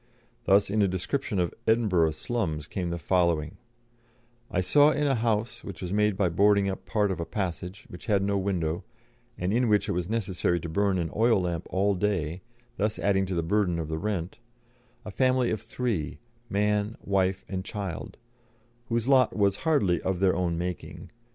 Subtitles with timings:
[0.45, 3.57] Thus in a description of Edinburgh slums came the following:
[4.49, 7.85] "I saw in a 'house' which was made by boarding up part of a passage,
[7.87, 8.83] which had no window,
[9.37, 12.41] and in which it was necessary to burn an oil lamp all day,
[12.77, 14.39] thus adding to the burden of the rent,
[15.05, 16.17] a family of three
[16.49, 18.17] man, wife, and child
[18.87, 21.11] whose lot was hardly 'of their own making.'